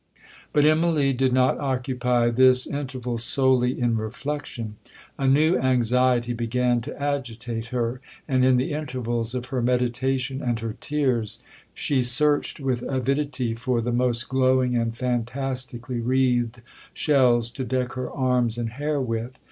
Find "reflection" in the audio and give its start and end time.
3.97-4.77